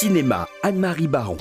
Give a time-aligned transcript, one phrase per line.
[0.00, 1.36] Cinéma, Anne-Marie Baron.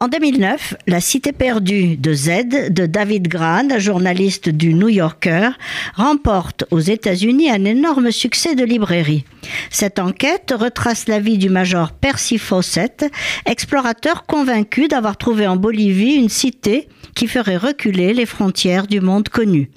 [0.00, 5.48] En 2009, La Cité perdue de Z de David Gran, journaliste du New Yorker,
[5.94, 9.24] remporte aux États-Unis un énorme succès de librairie.
[9.70, 13.10] Cette enquête retrace la vie du major Percy Fawcett,
[13.46, 19.30] explorateur convaincu d'avoir trouvé en Bolivie une cité qui ferait reculer les frontières du monde
[19.30, 19.70] connu.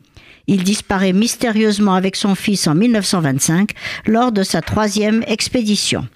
[0.52, 3.70] Il disparaît mystérieusement avec son fils en 1925
[4.07, 6.07] lors de sa troisième expédition.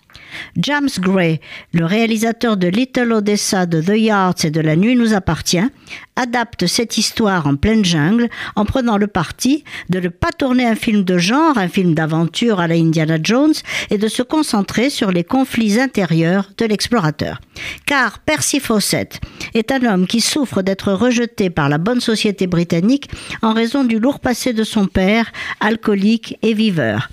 [0.58, 1.40] James Gray,
[1.74, 5.70] le réalisateur de Little Odessa, de The Yards et de La Nuit nous appartient,
[6.16, 10.76] adapte cette histoire en pleine jungle en prenant le parti de ne pas tourner un
[10.76, 13.54] film de genre, un film d'aventure à la Indiana Jones,
[13.90, 17.40] et de se concentrer sur les conflits intérieurs de l'explorateur.
[17.86, 19.20] Car Percy Fawcett
[19.54, 23.10] est un homme qui souffre d'être rejeté par la bonne société britannique
[23.42, 27.10] en raison du lourd passé de son père, alcoolique et viveur.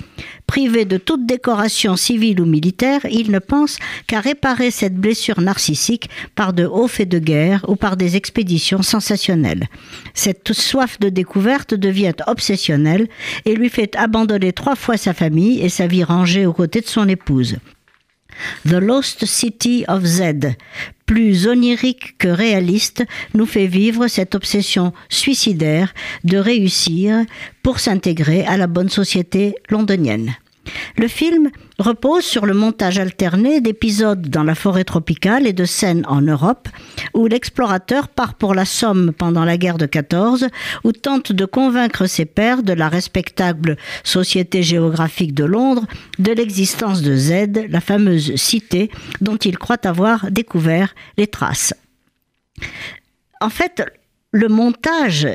[0.51, 6.11] Privé de toute décoration civile ou militaire, il ne pense qu'à réparer cette blessure narcissique
[6.35, 9.69] par de hauts faits de guerre ou par des expéditions sensationnelles.
[10.13, 13.07] Cette soif de découverte devient obsessionnelle
[13.45, 16.89] et lui fait abandonner trois fois sa famille et sa vie rangée aux côtés de
[16.89, 17.59] son épouse.
[18.67, 20.57] The Lost City of Z,
[21.07, 27.24] plus onirique que réaliste, nous fait vivre cette obsession suicidaire de réussir
[27.63, 30.35] pour s'intégrer à la bonne société londonienne.
[30.96, 36.05] Le film repose sur le montage alterné d'épisodes dans la forêt tropicale et de scènes
[36.09, 36.69] en Europe,
[37.15, 40.49] où l'explorateur part pour la Somme pendant la guerre de 14,
[40.85, 45.87] ou tente de convaincre ses pairs de la respectable Société géographique de Londres
[46.18, 51.74] de l'existence de Z, la fameuse cité dont il croit avoir découvert les traces.
[53.41, 53.83] En fait,
[54.33, 55.27] le montage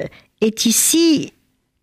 [0.41, 1.33] est ici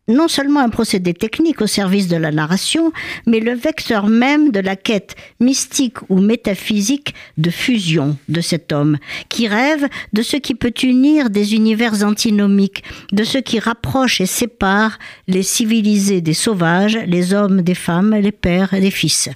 [0.09, 2.93] non seulement un procédé technique au service de la narration,
[3.27, 8.99] mais le vecteur même de la quête mystique ou métaphysique de fusion de cet homme,
[9.29, 14.27] qui rêve de ce qui peut unir des univers antinomiques, de ce qui rapproche et
[14.27, 19.29] sépare les civilisés des sauvages, les hommes des femmes, les pères et les fils.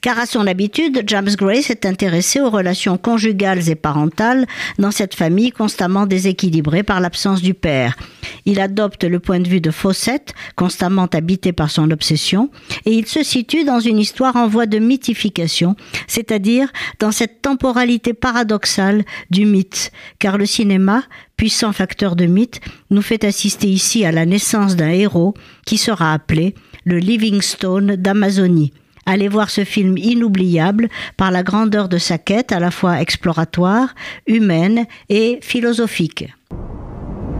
[0.00, 4.46] Car à son habitude, James Gray s'est intéressé aux relations conjugales et parentales
[4.78, 7.96] dans cette famille constamment déséquilibrée par l'absence du père.
[8.44, 12.50] Il adopte le point de vue de Fawcett, constamment habité par son obsession,
[12.84, 15.76] et il se situe dans une histoire en voie de mythification,
[16.06, 21.02] c'est-à-dire dans cette temporalité paradoxale du mythe, car le cinéma,
[21.36, 22.60] puissant facteur de mythe,
[22.90, 25.34] nous fait assister ici à la naissance d'un héros
[25.66, 26.54] qui sera appelé
[26.84, 28.72] le Livingstone d'Amazonie.
[29.06, 33.94] Allez voir ce film inoubliable par la grandeur de sa quête à la fois exploratoire,
[34.26, 36.32] humaine et philosophique.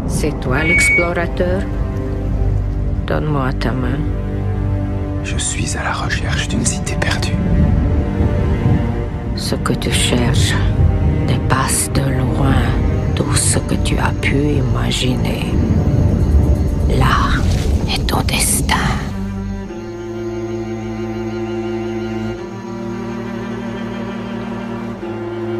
[0.06, 1.62] C'est toi l'explorateur?
[3.06, 3.98] Donne-moi ta main.
[5.24, 7.36] Je suis à la recherche d'une cité perdue.
[9.36, 10.54] Ce que tu cherches
[11.26, 12.54] dépasse de loin
[13.14, 15.46] tout ce que tu as pu imaginer.
[16.88, 17.40] Là
[17.88, 18.74] est ton destin.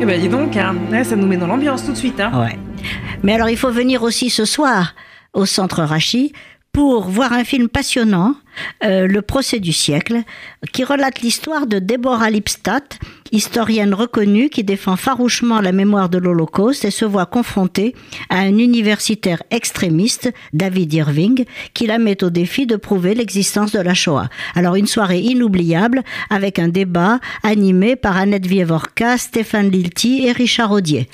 [0.02, 0.74] Eh ben dis donc, hein.
[1.04, 2.18] Ça nous met dans l'ambiance tout de suite.
[2.18, 2.32] Hein.
[2.34, 2.58] Ouais.
[3.22, 4.96] Mais alors il faut venir aussi ce soir
[5.32, 6.32] au Centre Rachi
[6.72, 8.34] pour voir un film passionnant,
[8.84, 10.22] euh, Le procès du siècle,
[10.72, 12.98] qui relate l'histoire de Deborah Lipstadt,
[13.32, 17.94] historienne reconnue qui défend farouchement la mémoire de l'Holocauste et se voit confrontée
[18.28, 23.80] à un universitaire extrémiste, David Irving, qui la met au défi de prouver l'existence de
[23.80, 24.28] la Shoah.
[24.54, 30.70] Alors une soirée inoubliable avec un débat animé par Annette Vievorka, Stéphane Lilti et Richard
[30.70, 31.08] Audier.